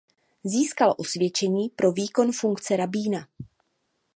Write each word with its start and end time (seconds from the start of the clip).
Získal 0.43 0.95
osvědčení 0.97 1.69
pro 1.69 1.91
výkon 1.91 2.31
funkce 2.31 2.75
rabína. 2.77 3.27